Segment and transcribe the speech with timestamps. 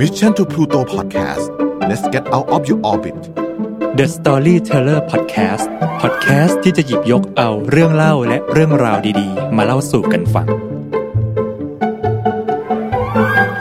[0.00, 1.44] Mission to Pluto Podcast
[1.88, 3.16] let's get out of your orbit
[3.98, 5.64] The Storyteller Podcast
[6.02, 10.46] Podcast ที่จะหยิบยกเอาเรื่องเล่าและเรื่องราวดีๆ มาเล่าสู่กันฟัง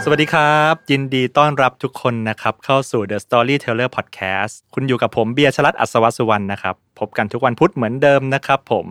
[0.04, 8.88] สวัสดีครับ ยินดีต้อนรับทุกคนนะครับ เข้าสู่ The Storyteller Podcast คุณอยู่กับผมเบียร์ชลัดอัศวสุวรรณนะครับ พบกันทุกวันพุธเหมือนเดิมนะครับ ผม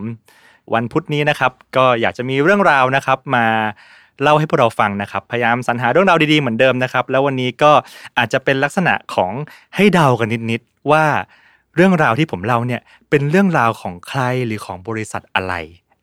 [0.73, 3.47] วันพุธนี้นะครับ ก็อยากจะมีเรื่องราวนะครับมา
[4.23, 7.71] เล่าให้พวกเราฟังนะครับ พยายามสรรหาเรื่องราวดีๆเหมือนเดิมนะครับ แล้ววันนี้ก็
[8.17, 9.31] อาจจะเป็นลักษณะของ
[9.75, 11.05] ให้เดากันนิดๆว่า
[11.75, 15.53] เรื่องราวที่ผมเล่าเนี่ยเป็นเรื่องราวของใครหรือของบริษัทอะไร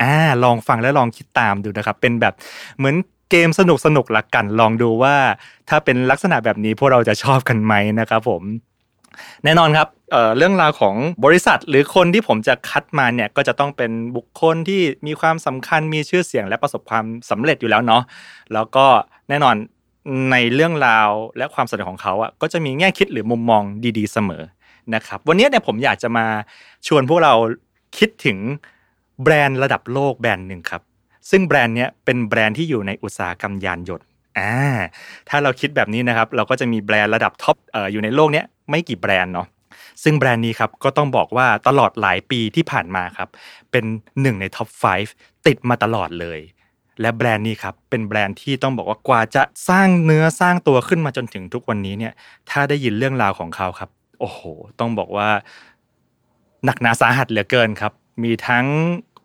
[0.03, 2.35] อ่าลองฟังและลองคิดตามดูนะครับ เป็นแบบ
[2.79, 2.97] เหมือน
[3.31, 5.17] เกมสนุกสนุกละกันลองดูว่า
[5.69, 8.43] ถ้าเป็นลักษณะแบบนี้พวกเราจะชอบกันไหมนะครับผม
[9.45, 18.03] แน่นอนครับเเรื่องราวของบริษัท หรือคนที่ผมจะคัดมาเนี่ยก็จะต้องเป็นบุคคลที่มีความสำคัญมีชื่อเสียงและประสบความสำเร็จอยู่แล้วเนาะ
[18.53, 18.87] แล้วก็
[19.29, 19.57] แน่นอน
[20.31, 23.63] ในเรื่องราวและความสำเร็จของเขาอะก็จะมีแง่คิดหรือมุมมอง
[23.99, 24.43] ดี ๆ เสมอ
[24.95, 26.27] นะครับ วันนี้เนี่ยผมอยากจะมา
[26.87, 27.35] ชวนพวกเรา
[27.99, 28.39] คิดถึง
[29.23, 30.83] แบรนด์ระดับโลกแบรนด์หนึ่งครับ
[31.31, 34.07] ซึ่งแบรนด์เนี้ยเป็นแบรนด์ที่อยู่ในอุตสาหกรรมยานยนต์
[34.39, 34.55] อ่า
[35.29, 37.57] ถ้าเราคิดแบบนี้นะครับเราก็จะมีแบรนด์ระดับท็อป
[37.93, 39.49] อยู่ในโลกนี้ไม่กี่แบรนด์เนาะ
[40.03, 43.29] ซึ่งแบรนด์นี้ครับก็ต้องบอกว่าตลอดหลายปีที่ผ่านมาครับ
[43.71, 43.85] เป็น
[44.23, 44.69] หนึ่งในท็อป
[45.09, 46.41] 5 ติดมาตลอดเลย
[47.01, 52.13] และแบรนด์นี้ครับเป็นแบรนด์ที่ต้องบอกว่ากว่าจะสร้างเนื้อสร้างตัวขึ้นมาจนถึงทุกวันนี้เนี่ย
[52.51, 53.91] ถ้าได้ยินเรื่องราวของเขาครับ
[54.21, 54.41] โอ้โห
[54.81, 55.29] ต้องบอกว่า
[56.65, 58.67] หนักหนาสาหัสเหลือเกินครับ มีทั้ง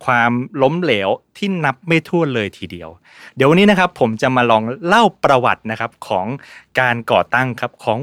[0.06, 2.90] ความล้มเหลวที่นับไม่ถ้วนเลยทีเดียว
[3.36, 6.28] เดี๋ยววันนี้นะครับผมจะมาลองเล่าประวัตินะครับของ
[6.80, 8.00] การก่อตั้งครับของ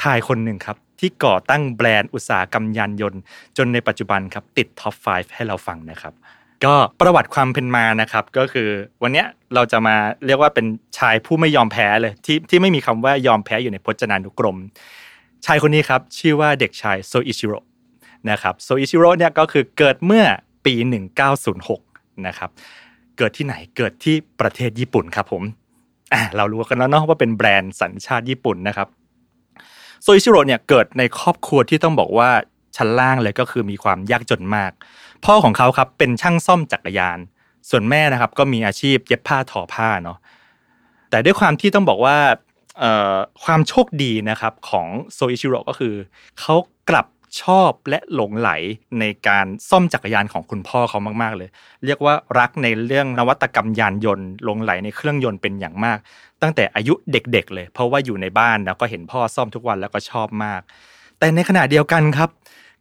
[0.00, 3.20] ชายคนหนึ่งครับที่ก่อตั้งแบรนด์อุตสาหกรรมยานยนต์
[3.56, 6.14] จนในปัจจุบันครับติดท็อป 5 ให้เราฟังนะครับ
[6.64, 8.68] ก็ประวัติความเป็นมานะครับ ก็คือ
[9.02, 9.24] วันนี้
[9.54, 9.96] เราจะมา
[10.26, 10.66] เรียกว่าเป็น
[10.98, 14.56] ชายผู้ไม่ยอมแพ้เลยที่ที่ไม่มีคำว่ายอมแพ้อยู่ในพจนานุกรม
[15.46, 17.58] ชายคนนี้ครับชื่อว่าเด็กชายโซอิชิโร่
[18.30, 20.24] นะครับโซอิชิโร่เนี่ยก็คือเกิดเมื่อ
[20.64, 20.74] ปี
[21.50, 22.50] 1906 นะครับ
[23.18, 25.42] เกิดที่ไหนเกิดที่ประเทศญี่ปุ่นครับผม
[26.36, 28.88] เรารู้กันแล้วเนาะว่าเป็นแบรนด์สัญชาติญี่ปุ่นนะครับ
[30.02, 32.30] โซอิชิโร่เนี่ยเกิดในครอบครัวที่ต้องบอกว่า
[32.76, 34.72] ชั้นล่างเลยก็คือมีความยากจนมาก
[35.24, 37.18] พ่อของเขาครับเป็นช่างซ่อมจักรยาน
[37.70, 40.18] ส่วนแม่นะครับก็มีอาชีพเย็บผ้าทอผ้าเนาะ
[41.10, 42.16] แต่ด้วยความที่ต้องบอกว่า
[43.44, 45.94] ความโชคดีนะครับของโซอิชิโร่ก็คือ
[46.40, 46.54] เขา
[46.90, 47.06] กลับ
[47.42, 48.50] ชอบและหลงไหล
[49.00, 51.48] ในการซ่อมจักรยานของคุณพ่อเขามาก ๆ เลย
[51.84, 55.98] เรียกว่ารักในเรื่องนวัตกรรมยานยนต์หลงไหลในเครื่องยนต์เป็นอย่างมาก
[56.42, 60.60] ตั้งแต่อายุเด็ก ๆ เลย เพราะว่าอยู่ในบ้านแล้วก็เห็นพ่อซ่อมทุกวันแล้วก็ชอบมาก
[61.18, 62.30] แต่ในขณะเดียวกันครับ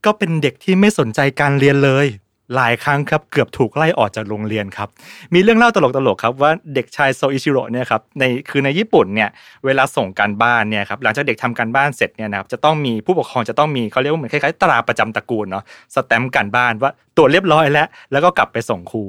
[0.06, 2.08] ก็เป็นเด็กที่ไม่สนใจการเรียนเลย
[2.56, 4.90] หลายครั้งครับเกือบถูกไล่ออกจากโรงเรียนครับ
[5.34, 5.78] มีเรื่องเล่าต
[6.08, 9.30] ลกๆครับว่าเด็กชายโซอิชิโร่เนี่ยครับในคือในญี่ปุ่นเนี่ย
[9.66, 15.64] เวลาส่งการบ้านเนี่ยครับหลังจากเด็กทำการบ้านเสร็จเนี่ยนะครับจะต้องมีผู้ปกครองจะต้องมีเขาเรียกว่าเหมือนคล้ายๆตราประจำตระกูลเนาะ
[15.96, 19.04] สแตมป์การบ้านว่าตรวจเรียบร้อยแล้ว แล้วก็กลับไปส่งครู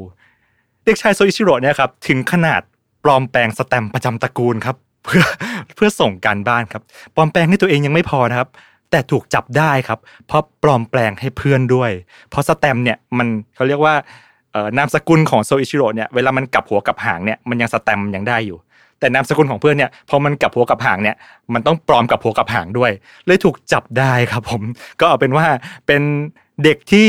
[0.84, 2.60] เด็กชายโซอิชิโร่เนี่ยครับถึงขนาด
[3.04, 5.24] ปลอมแปลงสแตมป์ประจำตระกูลครับเพื่อ
[5.76, 6.82] เพื่อส่งการบ้านครับ
[7.14, 8.48] ปลอมแปลงให้ตัวเองยังไม่พอนะครับ
[8.90, 11.90] แต่ถูกจับได้ครับ เพราะปลอมแปลงให้เพื่อนด้วย
[12.30, 13.94] เพราะสแตมป์เนี่ยมันเขาเรียกว่า
[14.78, 18.58] นามสกุลของโซอิชิโร่เนี่ยเวลามันกลับหัวกับหางเนี่ยมันยังสแตมป์ยังได้อยู่
[19.00, 21.16] แต่นามสกุลของเพื่อนเนี่ยพอมันกลับหัวกับหางเนี่ย
[21.54, 22.90] มันต้องปลอมกลับหัวกลับหางด้วย
[23.26, 24.62] เลยถูกจับได้ครับผม
[25.00, 25.46] ก็เอาเป็นว่า
[25.86, 26.02] เป็น
[26.64, 27.08] เด็กที่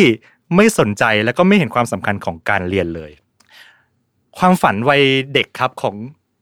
[0.56, 3.12] ไม่สนใจแล้วก็ไม่เห็นความสำคัญของการเรียนเลย
[4.38, 5.02] ความฝันวัย
[5.34, 5.96] เด็กครับของ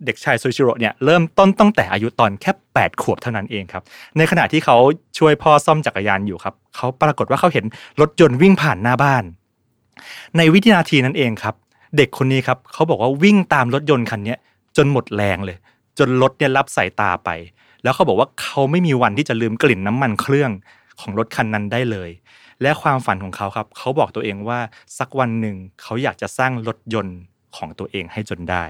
[0.06, 3.84] เด็กชายซูชิโร่เนี่ยเริ่มต้นตั้งแต่อายุตอนแค่ 8 ขวบเท่านั้นเองครับ
[4.18, 4.78] ในขณะที่เขา
[5.18, 7.66] ช่วยพ่อซ่อมจักรยานอยู่ครับเขาปรากฏว่าเขาเห็น
[8.02, 9.24] รถยนต์วิ่งผ่านหน้าบ้าน
[10.38, 11.56] ในวินาทีนั้นเองครับ
[11.97, 14.36] เด็กคนนี้ครับเขาบอกว่าวิ่งตามรถยนต์คันนี้
[14.78, 15.57] จนหมดแรงเลย
[16.00, 17.30] จนรถเนี่ยรับสายตาไป
[17.84, 20.52] แล้วเขาบอกว่าเขาไม่มีวันที่จะลืมกลิ่นน้ำมันเครื่อง
[21.00, 22.09] ของรถคันนั้นได้เลย
[22.62, 24.59] และความฝันของเขาครับเขาบอกตัวเองว่า
[24.97, 27.19] สักวันหนึ่งเขาอยากจะสร้างรถยนต์
[27.57, 28.66] ของตัวเองให้จนได้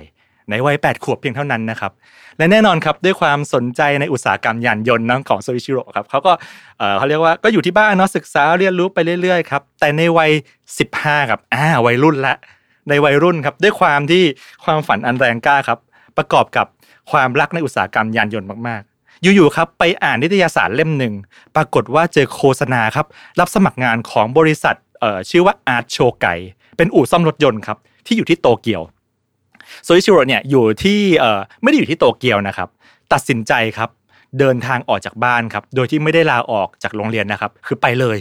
[0.50, 1.92] ในวัย 8 ขวบเพียงเท่านั้นนะครับ
[2.38, 6.34] และแน่นอนครับด้วยความสนใจในอุตสาหกรรมยานยนต์นะของโซอิชิโร่ครับเขาก็
[6.98, 10.32] เขาเรียกว่าก็อยู่ที่บ้านเนาะศึกษาเรียนรู้ไปเรื่อยๆครับแต่ในวัย
[10.80, 12.34] 15ครับอ่าวัยรุ่นละ
[12.90, 14.24] ในวัยรุ่นครับด้วยความที่
[14.64, 15.80] ความฝันอันแรงกล้าครับ
[16.18, 16.66] ประกอบกับ
[17.12, 21.14] ความรักในอุตสาหกรรมยานยนต์มากๆ อยู่ๆครับไปอ่านนิตยสารเล่มหนึ่ง
[21.56, 23.08] ปรากฏว่าเจอโฆษณาครับ
[23.40, 24.76] รับสมัครงานของบริษัท
[25.30, 26.28] ชื่อว่าอาร์ตโชไก
[26.78, 28.82] เป็นอู่ซ่อมรถยนต์ครับที่อยู่ที่โตเกียว
[29.84, 31.00] โซอิชิโร่เนี่ยอยู่ที่
[31.62, 32.70] ไม่ได้อยู่ที่โตเกียวนะครับ
[33.14, 33.90] ตัดสินใจครับ
[34.40, 38.18] เดินทางออกจากบ้านครับ โดยที่ไม่ได้ลาออกจากโรงเรียนนะครับ คือไปเลย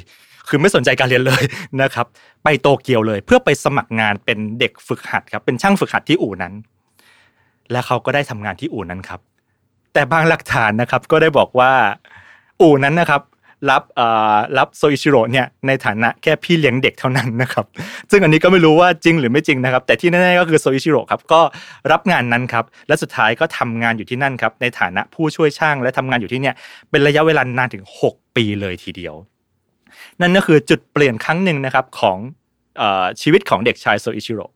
[0.49, 1.43] คือไม่สนใจการเรียนเลย
[1.83, 2.07] นะครับ
[2.45, 6.55] ไปโตเกียวเลย เพื่อไปสมัครงานเป็นเด็กฝึกหัดครับ เป็นช่างฝึกหัดที่อู่นั้น
[7.71, 9.21] และเขาก็ได้ทำงานที่อู่นั้นครับ
[9.93, 11.73] แต่บางหลักฐานนะครับ ก็ได้บอกว่า
[12.61, 13.23] อู่นั้นนะครับ
[13.71, 13.83] รับ
[14.59, 17.65] รับโซอิชิโร่เนี่ยในฐานะแค่พี่เลี้ยงเด็กเท่านั้นนะครับ
[18.11, 21.41] ซึ่งอันนี้ก็ไม่รู้ว่าจริงหรือไม่จริงนะครับ แต่ที่แน่ๆก็คือโซอิชิโร่ครับก็
[21.93, 26.55] รับงานนั้นครับและสุดท้ายก็ทำงานอยู่ที่นั่นครับในฐานะผู้ช่วยช่างและทำงานอยู่ที่เนี่ย
[26.91, 29.15] เป็นระยะเวลานานถึง 6 ปีเลยทีเดียว
[30.21, 32.19] นั่นก็คือจุดเปลี่ยนครั้งหนึ่งนะครับของ
[33.23, 34.47] ชีวิตของเด็กชายโซอิชิโร่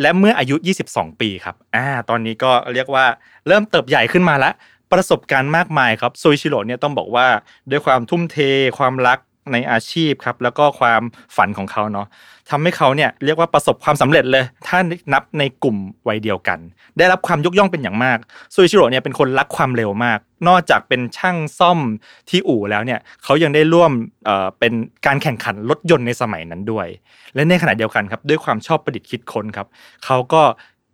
[0.00, 0.56] และเมื่ออายุ
[0.88, 3.04] 22 ปีครับอ่าตอนนี้ก็เรียกว่า
[3.48, 4.54] เริ่มเติบใหญ่ขึ้นมาแล้ว
[4.92, 7.26] ประสบการณ์มากมายครับโซอิชิโร่เนี่ยต้องบอกว่า
[7.70, 8.36] ด้วยความทุ่มเท
[8.78, 9.18] ความรัก
[9.52, 11.02] ในอาชีพครับแล้วก็ความ
[11.36, 12.06] ฝันของเขาเนาะ
[12.50, 14.78] ทำให้เขาเนี่ยเรียกว่าประสบความสำเร็จเลยถ้า
[15.12, 15.76] นับในกลุ่ม
[16.08, 16.58] วัยเดียวกัน
[16.98, 18.18] ได้รับความยกย่องเป็นอย่างมาก
[18.54, 20.18] ซอิชิโร่เนี่ยเป็นคนรักความเร็วมาก
[20.48, 21.78] นอกจากเป็นช่างซ่อม
[22.28, 23.92] ที่อู่แล้วเนี่ยเขายังได้ร่วม
[24.24, 24.72] เเป็น
[25.06, 26.86] การแข่งขันรถยนต์ในสมัยนั้นด้วย
[27.34, 29.66] และในขณะเดียวกันครับด้วยความชอบประดิษฐ์คิดค้นครับ
[30.04, 30.42] เขาก็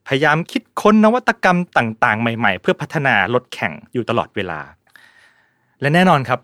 [0.09, 4.61] พยายามคิดค้นนวัตกรรมต่างๆ ใหม่ๆ เพื่อพัฒนารถแข่งอยู่ตลอดเวลา
[5.81, 6.41] และแน่นอนครับ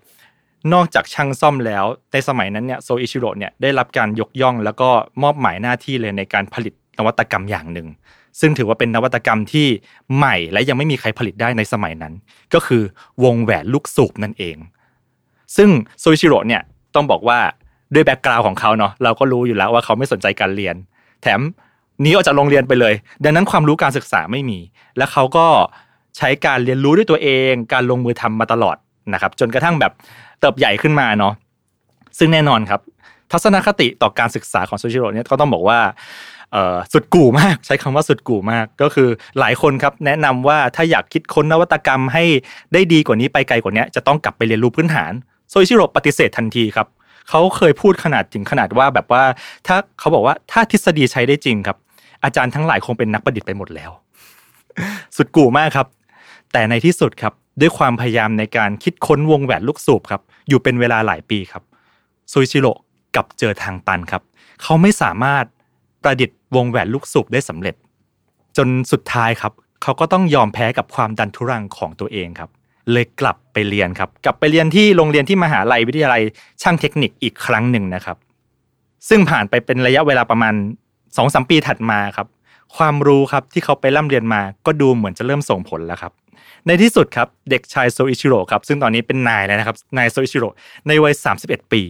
[0.75, 4.89] นอกจากช่างซ่อมแล้วในสมัยนั้นเนี่ยโซอิชิโร่เนี่ยได้รับการยกย่อง แล้วก็
[5.23, 7.89] มอบหมายหน้าที่เลยในการผลิตนวัตกรรมอย่างหนึ่ง
[8.41, 9.67] ซึ่งถือว่าเป็นนวัตกรรมที่
[10.17, 12.15] ใหม่และยังไม่มีใครผลิตได้ในสมัยนั้น
[12.55, 12.83] ก็คือ
[13.25, 14.57] วงแหวนลูกสูบนั่นเอง
[15.57, 15.71] ซึ่ง
[16.01, 16.63] โซอิชิโร่เนี่ย
[16.95, 17.39] ต้องบอกว่า
[17.95, 20.77] ด้วยแบ็กกราวน์ของเขาเนาะเราก็รู้อยู่แล้วว่าเขาไม่สนใจการเรียน
[21.23, 21.41] แถม
[22.01, 22.95] หนีออกจากโรงเรียนไปเลย
[23.25, 24.59] ดังนั้นความรู้การศึกษาไม่มี
[24.97, 25.47] และเขาก็
[26.17, 28.77] ใช้การเรียนรู้ด้วยตัวเอง การลงมือทำมาตลอด
[29.15, 29.93] นะครับ จนกระทั่งแบบ
[30.41, 31.35] เติบใหญ่ขึ้นมาเนาะ
[32.19, 32.81] ซึ่งแน่นอนครับ
[33.33, 35.79] ทัศนคติต่อการศึกษาของโซชิโร่เนี่ยก็ต้องบอกว่า
[36.93, 39.09] สุดกู่มากใช้คำว่าสุดกู่มากก็คือ
[39.39, 42.25] หลายคนครับแนะนำว่าถ้าอยากคิดค้นนวัตกรรมให้
[42.73, 45.13] ได้ดีกว่านี้ไปไกลกว่านี้จะต้องกลับไปเรียนรู้พื้นฐาน
[45.51, 46.87] โซชิโร่ปฏิเสธทันทีครับ
[47.29, 49.23] เขาเคยพูดขนาดถึงขนาดว่าแบบว่า
[49.67, 51.77] ถ้าเขาบอกว่าถ้าทฤษฎีใช้ได้จริงครับ
[52.25, 53.91] อาจารย์ทั้งหลายคงเป็นนักประดิษฐ์ไปหมดแล้ว
[55.17, 55.87] สุดกู่มากครับ
[56.53, 61.63] แต่ในที่สุดครับ ด้วยความพยายามในการคิดค้นวงแหวนลูกสูบครับ อยู่เป็นเวลาหลายปีครับ
[62.33, 62.73] ซุยชิโร่
[63.17, 64.23] กับเจอทางตันครับ
[64.63, 65.45] เขาไม่สามารถ
[66.03, 67.75] ประดิษฐ์วงแหวนลูกสูบได้สำเร็จ
[68.57, 72.51] จนสุดท้ายครับ เขาก็ต้องยอมแพ้กับความดันทุรังของตัวเองครับ
[72.93, 76.23] เลยกลับไปเรียนครับ กลับไปเรียนที่โรงเรียนที่มหาลัยวิทยาลัย
[76.63, 78.17] ช่างเทคนิคอีกครั้งหนึ่งนะครับ
[79.09, 80.55] ซึ่งผ่านไปเป็นระยะเวลาประมาณ
[81.17, 82.27] สองสามปีถัดมาครับ
[82.77, 86.13] ความรู้ครับที่เขาไปร่ำเรียนมาก็ดูเหมือนจะเริ่มส่งผลแล้วครับ
[86.67, 90.49] ในที่สุดครับเด็กชายโซอิชิโร่ครับซึ่งตอนนี้เป็นนายแล้วนะครับนายโซอิชิโร่
[90.87, 91.15] ในวัย
[91.45, 91.83] 31 ปี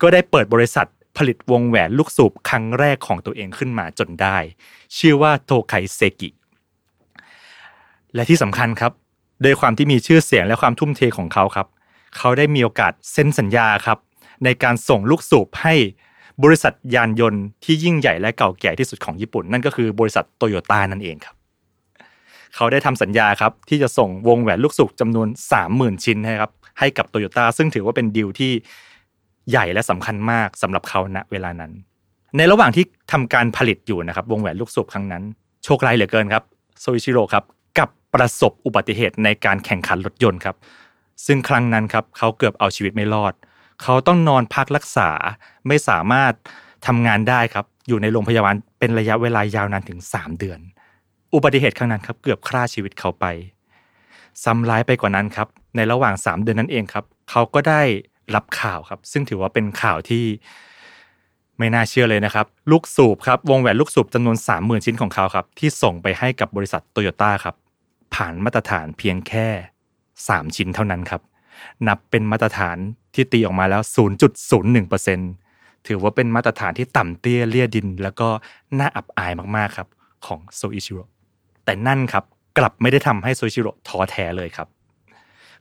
[0.00, 4.36] ก็ได้เปิดบริษัทผลิตวงแหวนลูกสูบครั้งแรกของตัวเองขึ้นมาจนได้
[4.98, 6.28] ชื่อว่าโทไคเซกิ
[8.14, 8.92] และที่สำคัญครับ
[9.42, 11.66] โดยความที่มีชื่อเสียงและความทุ่มเทของเขาครับ
[12.16, 13.98] เขาได้มีโอกาสเซ็นสัญญาครับ
[14.44, 15.74] ในการส่งลูกสูบให้
[16.42, 21.36] บริษัทยานยนต์ที่ยิ่งใหญ่และเก่าแก่ที่สุดของญี่ปุ่น นั่นก็คือบริษัทโตโยต้านั่นเองครับ
[22.54, 25.28] เขาได้ทำสัญญาครับที่จะส่งวงแหวนลูกสูบจำนวน
[25.66, 28.52] 30,000 ชิ้นนะครับให้กับโตโยต้าซึ่งถือว่าเป็นดีลที่
[29.50, 31.72] ใหญ่และสำคัญมากสำหรับเขาณเวลานั้น
[32.36, 35.22] ในระหว่างที่ทำการผลิตอยู่นะครับ วงแหวนลูกสูบครั้งนั้น
[35.64, 36.44] โชคร้ายเหลือเกินครับ
[36.80, 37.44] โซอิชิโร่ครับ
[37.78, 40.56] กับประสบอุบัติเหตุในการแข่งขันรถยนต์ครับ
[41.26, 45.10] ซึ่งครั้งนั้นครับเขาเกือบเอาชีวิตไม่รอดเเขาต้องนอนพักรักษา
[45.68, 46.32] ไม่สามารถ
[46.86, 50.60] ทำงานได้ครับ อยู่ในโรงพยาบาลเป็นระยะเวลายาวนานถึง 3 เดือน
[51.34, 53.24] อุบัติเหตุครั้งนั้นครับ เกือบฆ่าชีวิตเขาไป
[54.44, 57.82] ซ้ำร้ายไปกว่านั้นครับ ในระหว่าง 3 เดือนนั้นเองครับ เขาก็ได้
[58.34, 60.24] รับข่าวครับ ซึ่งถือว่าเป็นข่าวที่
[61.58, 67.54] ไม่น่าเชื่อเลยนะครับ ลูกสูบครับ วงแหวนลูกสูบจำนวน 30,000 ชิ้นของเขาครับ ที่ส่งไปให้กับบริษัทโตโยต้าครับ
[68.14, 69.46] ผ่านมาตรฐานเพียงแค่
[70.02, 71.20] 3 ชิ้นเท่านั้นครับ
[71.88, 72.76] นับเป็นมาตรฐาน
[73.14, 73.82] ที่ตีออกมาแล้ว
[74.64, 78.28] 0.01%ถือว่าเป็นมาตรฐานที่ต่ำเตี้ยเลี่ยดิน แล้วก็
[78.78, 79.88] น่าอับอายมากๆครับ
[80.26, 81.04] ของโซอิชิโร่
[81.64, 82.24] แต่นั่นครับ
[82.58, 84.68] กลับไม่ได้ทำให้โซอิชิโร่ท้อแท้เลยครับ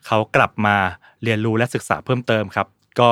[0.06, 0.76] เขากลับมา
[1.24, 2.68] เรียนรู้และศึกษาเพิ่มเติมครับ
[3.00, 3.10] ก็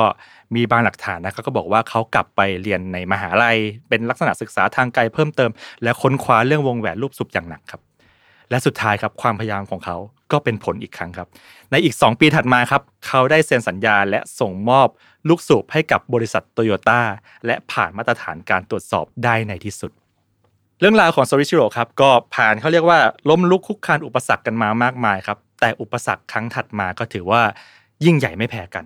[0.54, 3.58] มีบางหลักฐานนะเขาก็บอกว่าเขากลับไปเรียนในมหาลัย
[3.88, 5.50] เป็นลักษณะศึกษาทางไกลเพิ่มเติม
[5.82, 7.80] และค้นคว้าเรื่องวงแหวนรูปสุบอย่างหนักครับ
[8.52, 9.96] และสุดท้ายครับความพยายามของเขา
[10.32, 11.28] ก็เป็นผลอีกครั้งครับ
[11.70, 14.88] ในอีก 2 ปีถัดมาครับเขาได้เซ็นสัญญาและส่งมอบ
[15.28, 17.00] ลูกสูบให้กับบริษัทโตโยต้า
[17.46, 19.90] และผ่านมาตรฐานการตรวจสอบได้ในที่สุด
[20.80, 27.42] เรื่องราวของโซริชิโร่ครับก็ผ่านเขาเรียกว่าล้มลุกคุกคานอุปสรรคกันมามากมายครับแต่อุปสรรคครั้งถัดมาก็ถือว่า
[28.04, 28.84] ยิ่งใหญ่ไม่แพ้กัน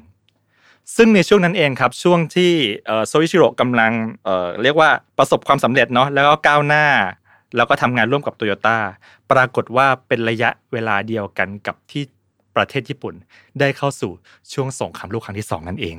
[0.97, 2.53] ซึ่งในช่วงนั้นเองครับช่วงที่
[3.07, 3.93] โซริชิโร่กำลัง
[4.25, 6.85] เเรียกว่าประสบความสำเร็จเนาะแล้วก็ก้าวหน้า
[7.57, 8.79] แล้วก็ทำงานร่วมกับโตโยต้า
[9.31, 12.03] ปรากฏว่าเป็นระยะเวลาเดียวกันกับที่
[12.57, 13.15] ประเทศญี่ปุ่น
[13.61, 14.13] ได้เข้าสู่
[14.53, 15.97] ช่วงสงครามโลกครั้งที่สองนั่นเอง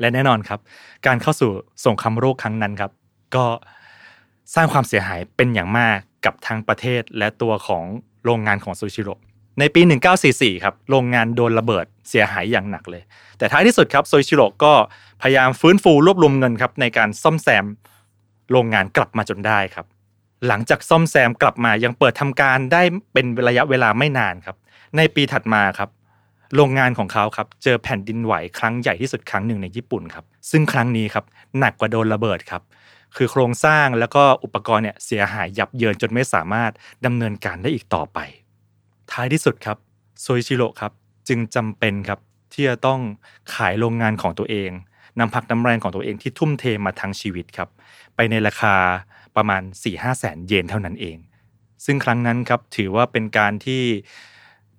[0.00, 0.60] และแน่นอนครับ
[1.06, 1.50] การเข้าสู่
[1.86, 2.90] สงครามโลกครั้งนั้นครับ
[3.34, 3.44] ก็
[4.54, 7.84] สร้างความเสียหายเป็นอย่างมากกับทางประเทศและตัวของ
[8.24, 9.14] โรงงานของซูชิโร่
[9.58, 9.80] ในปี
[10.22, 13.02] 1944 ครับ โรงงานโดนระเบิดเสียหายอย่างหนักเลย
[13.38, 14.72] แต่ท้ายที่สุดครับโซอิชิโร่ก็
[15.22, 17.64] พยายามฟื้นฟูรวบรวมเงินครับในการซ่อมแซม
[18.50, 19.86] โรงงานกลับมาจนได้ครับ
[20.46, 22.82] หลังจากซ่อมแซมกลับมายังเปิดทำการได้
[23.12, 24.56] เป็นระยะเวลาไม่นานครับ
[24.96, 25.90] ในปีถัดมาครับ
[26.56, 31.24] โรงงานของเขาครับเจอแผ่นดินไหวครั้งใหญ่ที่สุดครั้งหนึ่งในญี่ปุ่นครับ ซึ่งครั้งนี้ครับ
[31.58, 32.62] หนักกว่าโดนระเบิดครับ
[33.16, 36.70] คือโครงสร้างแล้วก็อุปกรณ์เนี่ยเสียหายยับเยินจนไม่สามารถ
[37.04, 38.18] ดำเนินการได้อีกต่อไป
[39.12, 39.76] ท้ายที่สุดครับ
[40.20, 40.92] โซอิชิโร่ครับ
[41.28, 42.18] จึงจำเป็นครับ
[42.52, 43.00] ที่จะต้อง
[43.54, 44.70] ขายโรงงานของตัวเอง
[45.18, 47.68] นำพักน้ำแรงของตัวเองที่ทุ่มเทมาทั้งชีวิตครับ
[48.16, 48.74] ไปในราคา
[49.36, 51.16] ประมาณ 4 5แสนเยนเท่านั้นเอง
[51.84, 53.82] ซึ่งครั้งนั้นครับถือว่าเป็นการที่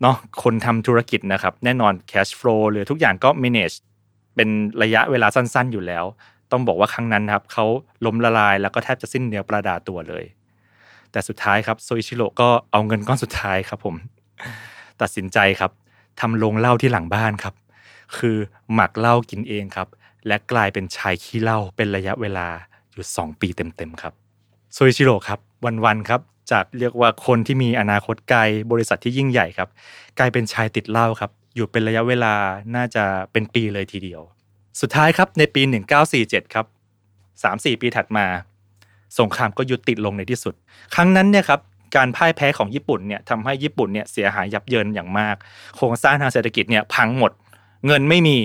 [0.02, 3.76] เนาะคนทำธุรกิจนะครับ แน่นอน cash flow หรือทุกอย่างก็ manage
[4.36, 4.50] เป็น
[4.84, 6.06] ระยะเวลาสั้นๆอยู่แล้ว
[6.52, 7.66] ต้องบอกว่าครั้งนั้นครับเขา
[8.06, 10.26] ล้มละลายแล้วก็แทบจะสิ้นเนื้อประดาตัวเลย
[11.12, 13.96] แต่สุดท้ายครับโซอิชิโร่ก็เอาเงินก้อนสุดท้ายครับผม
[15.02, 15.72] ตัดสินใจครับ
[16.20, 17.56] ทำโรงเหล้าที่หลังบ้านครับ
[18.18, 18.38] คือ
[18.74, 19.88] หมักเหล้ากินเองครับ
[20.28, 22.48] และกลายเป็นชายขี้เหล้าเป็นระยะเวลา
[22.92, 24.14] อยู่ 2 ปีเต็มๆครับ
[24.76, 25.40] ซอิชิโร่ครับ
[25.86, 28.40] วันๆครับจากเรียกว่าคนที่มีอนาคตไกล
[28.72, 29.70] บริษัทที่ยิ่งใหญ่ครับ
[30.20, 32.34] กลายเป็นชายติดเหล้าครับอยู่เป็นระยะเวลา
[32.76, 34.22] น่าจะเป็นปีเลยทีเดียว
[34.82, 35.62] สุดท้ายครับในปี
[36.08, 36.66] 1947 ครับ
[37.24, 38.26] 3-4 ปีถัดมา
[39.20, 40.54] สงครามก็ยุติลงในที่สุด
[40.96, 41.60] ครั้งนั้นเนี่ยครับ
[41.96, 45.36] การพ่ายแพ้ของญี่ปุ่นเนี่ยทำให้ญี่ปุ่นเนี่ยเสียหายยับเยินอย่างมาก
[45.76, 47.32] โครงสร้างทางเศรษฐกิจเนี่ยพังหมด
[47.86, 48.38] เงินไม่มี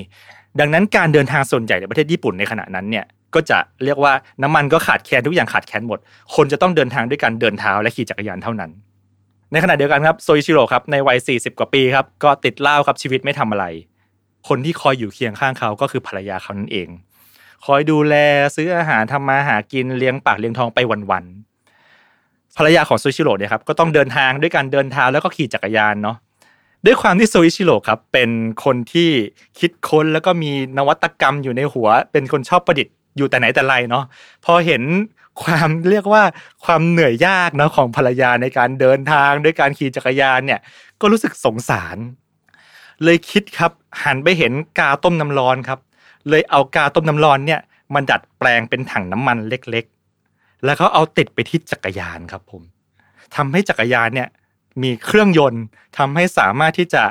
[0.61, 3.04] ดังนั้นการเดินทางส่วนใหญ่ในประเทศญี่ปุ่นในขณะนั้นเนี่ย
[3.37, 4.12] ก็จะเรียกว่า
[4.43, 5.99] น้ำมันก็ขาดแคลนทุกอย่างขาดแคลนหมด
[6.35, 8.71] คนจะต้องเดินทางด้วยการเดินเท้าและขี่จักรยานเท่านั้น
[9.52, 13.64] ในขณะเดียวกันครับโซอิชิโร่ครับในวัย 40 กว่าปีครับก็ติดเหล้าครับชีวิตไม่ทำอะไร
[14.49, 16.88] คนที่คอยอยู่เคียงข้างเขาก็คือภรรยาเขานั่นเอง
[17.66, 18.14] คอยดูแล
[18.57, 20.78] ซื้ออาหารทำมาหากินเลี้ยงปากเลี้ยงท้องไป
[21.11, 26.16] วันๆภรรยาของโซอิชิโร่เนี่ยครับก็ต้องเดินทางด้วยการเดินเท้าแล้วก็ขี่จักรยานเนาะ
[26.87, 28.31] ด้วยความที่โซอิชิโร่ครับเป็น
[28.64, 29.11] คนที่
[29.59, 34.04] คิดค้นแล้วก็มีนวัตกรรมอยู่ในหัว เป็นคนชอบประดิษฐ์ อยู่แต่ไหนแต่ไรเนาะ
[34.44, 34.82] พอเห็น
[35.42, 36.23] ความเรียกว่า
[36.64, 40.61] ความเหนื่อยยากเนาะของภรรยาในการเดินทางด้วยการขี่จักรยานเนี่ย
[41.00, 41.96] ก็รู้สึกสงสาร
[43.04, 43.73] เลยคิดครับ
[44.04, 45.78] หันไปเห็นกาต้มน้ำร้อนครับ
[46.28, 47.61] เลยเอากาต้มน้ำร้อนเนี่ย
[47.94, 52.62] มันดัดแปลงเป็นถังน้ำมันเล็กๆ แล้วเขาเอาติดไปที่จักรยานครับผม
[53.37, 54.28] ทำให้จักรยานเนี่ย
[54.82, 55.62] มีเครื่องยนต์
[55.99, 57.02] ทำให้สามารถที่จะ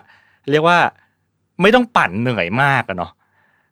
[0.50, 0.80] เรียกว่า
[1.62, 3.12] ไม่ต้องปั่นเหนื่อยมากอะเนาะ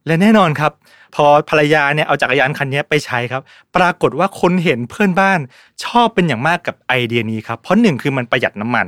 [0.08, 0.72] และแน่นอนครับ
[1.16, 3.42] พอภรรยาเนี่ยเอาจักรยานคันนี้ไปใช้ครับ
[3.76, 5.40] ปรากฏว่าคนเห็นเพื่อนบ้าน
[5.86, 8.88] ชอบเป็นอย่างมากกับไอเดียนี้ครับเพราะหนึ่งคือมันประหยัดน้ำมัน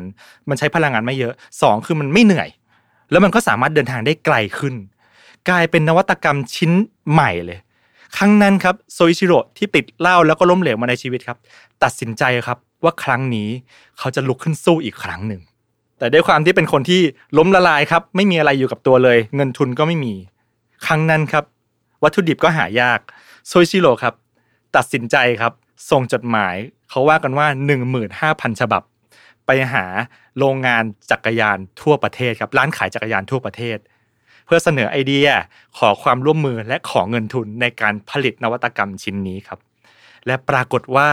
[0.49, 2.49] มันใช้พลังงานไม่เยอะสองคือมันไม่เหนื่อย
[3.11, 4.75] แล้วมันก็สามารถเดินทางได้ไกลขึ้น
[5.49, 6.71] กลายเป็นนวัตกรรมชิ้น
[7.11, 7.59] ใหม่เลย
[8.17, 11.37] ครั้งนั้นครับโซอิชิโร่ที่ติดเหล้าแล้วก็ล้มเหลวมาในชีวิตครับ
[11.83, 13.49] ตัดสินใจครับว่าครั้งนี้
[13.99, 15.41] เขาจะลุกขึ้นสู้อีกครั้งหนึ่ง
[15.99, 17.01] แต่ด้วยความที่เป็นคนที่
[17.37, 20.13] ล้มละลายครับไม่มีอะไรอยู่กับตัวเลย เงินทุนก็ไม่มี
[20.87, 21.45] ครั้งนั้นครับ
[22.03, 22.99] วัตถุดิบก็หายาก
[23.47, 24.15] โซอิชิโร่ครับ
[24.75, 25.53] ตัดสินใจครับ
[25.91, 26.55] ส่งจดหมาย
[26.89, 27.47] เขาว่ากันว่า
[28.03, 28.83] 15,000 ฉบับ
[29.45, 29.85] ไปหา
[30.37, 33.77] โรงงานจักรยานทั่วประเทศครับร้านขายจักรยานทั่วประเทศ
[34.45, 35.27] เพื่อเสนอไอเดีย
[35.77, 39.59] ขอความร่วมมือและขอเงินทุนในการผลิตนวัตกรรมชิ้นนี้ครับ
[40.27, 41.09] และปรากฏว่า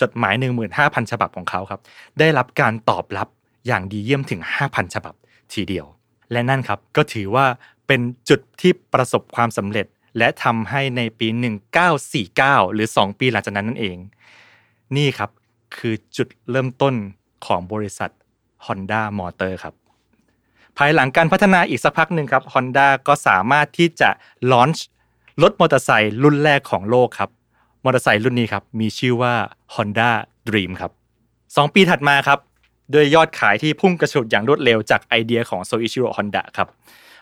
[0.00, 0.34] จดหมาย
[0.72, 1.80] 15,000 ฉบับของเขาครับ
[2.18, 3.28] ได้รับการตอบรับ
[3.66, 5.14] อย่างดีเยี่ยมถึง 5,000 ฉบับ
[5.52, 5.86] ทีเดียว
[6.32, 7.46] และนั่นครับก็ถือว่า
[7.88, 9.86] เป็นจุดที่ประสบความสำเร็จ
[10.18, 11.28] และทำให้ในปี
[12.00, 13.96] 1949 หรือ 2 ปีหลังจากนั้นนั่นเอง
[14.96, 15.30] นี่ครับ
[15.76, 16.94] คือจุดเริ่มต้น
[17.46, 18.10] ของบริษัท
[18.66, 19.74] Honda Motor ครับ
[20.76, 24.10] ภายหลังการพัฒนาอีกสักพักหนึ่งครับ Honda ก็สามารถที่จะ
[24.52, 24.86] ลอนช์
[25.42, 27.30] รถมอเตอร์ไซค์รุ่นแรกของโลกครับ
[27.84, 29.34] มอเตอร์ไซค์รุ่นนี้ครับมีชื่อว่า
[29.74, 30.10] Honda
[30.48, 30.92] Dream ครับ
[31.36, 32.38] 2 ปีถัดมาครับ
[32.94, 36.68] ด้วยยอดขายที่พุ่งกระฉูดอย่างรวดเร็วจากไอเดียของโซอิชิโร่ฮอนดะครับ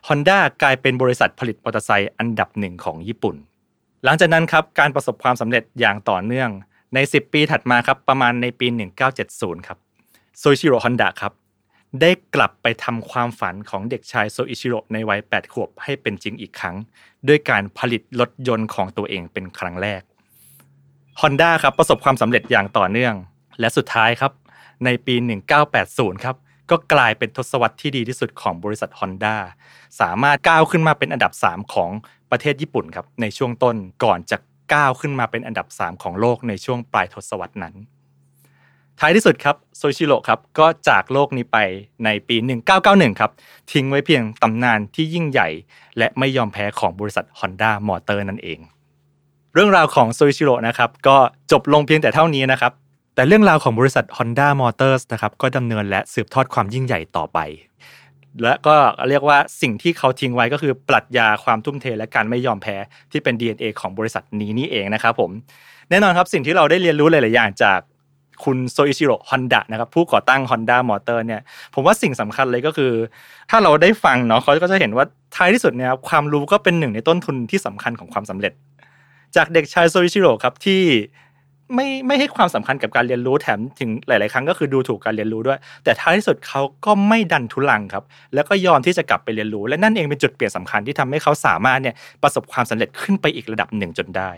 [0.08, 3.36] Honda กลายเป็นบริษัทผลิตมอเตอร์ไซค์อันดับหนึ่งของญี่ปุ่น
[4.04, 6.50] หลังจากนั้นครับการประสบความสำเร็จอย่างต่อเนื่อง
[6.94, 8.66] ใน 10 ปีถัดมาครับประมาณในปี
[9.16, 9.78] 1970 ครับ
[10.38, 11.32] โซอิชิโร่ฮอนดะครับ
[12.00, 16.76] ได้กลับไปทำความฝันของเด็กชายโซอิชิโร่ในวัย 8 ขวบให้เป็นจริงอีกครั้ง
[17.28, 20.02] ด้วยการผลิตรถยนต์ของตัวเองเป็นครั้งแรก
[21.20, 23.14] Honda ครับประสบความสำเร็จอย่างต่อเนื่อง
[23.60, 24.32] และสุดท้ายครับ
[24.84, 25.14] ในปี
[25.70, 26.36] 1980 ครับ
[26.70, 29.36] ก็กลายเป็นทศวรรษที่ดีที่สุดของบริษัท Honda
[30.00, 31.90] สามารถก้าวขึ้นมาเป็นอันดับ 3 ของ
[32.30, 34.36] ประเทศญี่ปุ่นครับในช่วงต้นก่อนจะ
[34.74, 37.74] ก้าวขึ้นมาเป็นอันดับ 3 ของโลกในช่วงปลายทศวรรษนั้น
[39.00, 41.58] ท้ายที่สุดครับโซชิโร่ครับก็จากโลกนี้ไป
[42.04, 42.36] ในปี
[42.78, 43.30] 1991 ครับ
[43.72, 45.48] ทิ้งไว้เพียงตำนานที่ยิ่งใหญ่
[45.98, 48.58] และไม่ยอมแพ้ของบริษัท Honda Motor นั่นเอง
[49.54, 51.16] เรื่องราวของโซชิโร่นะครับก็
[51.52, 52.72] จบลงเพียงแต่เท่านี้นะครับ
[53.18, 57.38] แต่เรื่องราวของบริษัท Honda Motors นะครับก็ดำเนินและสืบทอดความยิ่งใหญ่ต่อไป
[58.42, 58.76] และก็
[59.08, 62.76] เรียกว่าสิ่งที่เขาทิ้งไว้ก็คือปรัชญาความทุ่มเทและการไม่ยอมแพ้
[63.12, 65.30] ที่เป็น DNA ของบริษัทนี้นี่เองนะครับผม
[65.90, 67.80] แน่นอนครับสิ่งที่เราได้เรียนรู้หลาย ๆ อย่างจาก
[68.44, 71.40] คุณโซอิชิโร่ฮอนดะนะครับผู้ก่อตั้ง Honda Motor เนี่ย
[71.74, 72.92] ผมว่าสิ่งสำคัญเลยก็คือ
[73.50, 75.04] ถ้าเราได้ฟังเนาะเขาก็จะเห็นว่า
[75.36, 78.52] ท้ายที่สุดเนี่ยความรู้ก็เป็นหนึ่งในต้นทุนที่สำคัญของความสำเร็จ
[79.36, 80.82] จากเด็กชายโซอิชิโร่ครับที่
[81.74, 88.04] ไม่ไม่ให้ความสำคัญกับการเรียนรู้แถมถึงหลาย ๆ ครั้งก็คือดูถูกการเรียนรู้ด้วย แต่ท้ายที่สุดเขาก็ไม่ดันทุลังครับ
[88.34, 94.30] แล้วก็ยอมที่จะกลับไปเรียนรู้ และนั่นเองเป็นจุดเปลี่ยนสำคัญที่ทำให้เขาสามารถเนี่ยประสบความสำเร็จขึ้นไปอีกระดับหนึ่งจนได้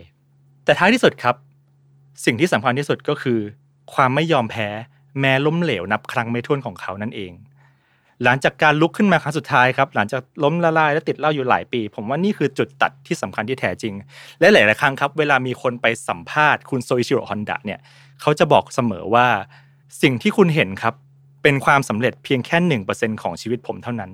[0.64, 1.34] แต่ท้ายที่สุดครับ
[2.24, 3.38] สิ่งที่สำคัญที่สุดก็คือ
[3.94, 4.68] ความไม่ยอมแพ้
[5.20, 7.32] แม้ล้มเหลวนับครั้งไม่ถ้วนของเขานั่นเอง
[8.24, 13.94] หลังจากการลุกขึ้นมาครั้งสุดท้ายครับหลังจากล้มละลายและติดเหล้าอยู่หลายปี ผมว่านี่คือจุดตัดที่สำคัญที่แท้จริง
[14.40, 17.78] และหลาย ๆ ครั้งครับ เวลามีคนไปสัมภาษณ์คุณโซอิชิโร่ฮอนดะเนี่ย
[18.20, 19.26] เขาจะบอกเสมอว่า
[20.02, 20.94] สิ่งที่คุณเห็นครับ
[21.42, 24.10] เป็นความสำเร็จเพียงแค่หนึ่งเปอร์เซ็นของชีวิตผมเท่านั้น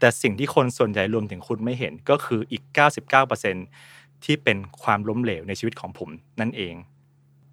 [0.00, 2.62] แต่สิ่งที่คนส่วนใหญ่รวมถึงคุณไม่เห็นก็คืออีก
[3.44, 6.08] 99%ที่เป็นความล้มเหลวในชีวิตของผม
[6.40, 6.74] นั่นเอง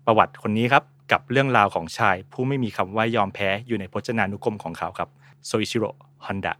[0.05, 5.09] ประวัติคนนี้ครับกับเรื่องราวของชายผู้ไม่มีคำว่ายอมแพ้อยู่ในพจนานุกรมของเขาครับ
[5.45, 5.89] โซอิชิโร่
[6.25, 6.53] ฮอนดะ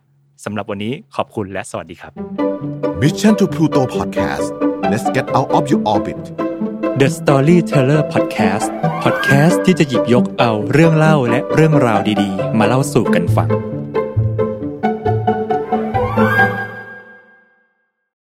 [0.43, 2.11] สำหรับวันนี้ขอบคุณและสวัสดีครับ
[3.01, 4.47] Mission to Pluto Podcast
[4.91, 6.19] let's get out of your orbit
[6.99, 8.67] The Storyteller Podcast
[9.03, 13.49] Podcast ที่จะหยิบยกเอาเรื่องเล่าและเรื่องราวดีๆ มาเล่าสู่กันฟัง